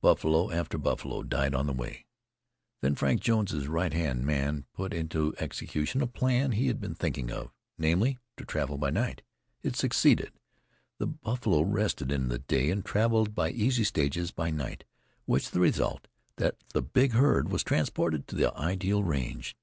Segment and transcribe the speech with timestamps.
[0.00, 2.06] Buffalo after buffalo died on the way.
[2.82, 7.32] Then Frank, Jones's right hand man, put into execution a plan he had been thinking
[7.32, 9.22] of namely, to travel by night.
[9.64, 10.34] It succeeded.
[10.98, 14.84] The buffalo rested in the day and traveled by easy stages by night,
[15.26, 16.06] with the result
[16.36, 19.56] that the big herd was transported to the ideal range.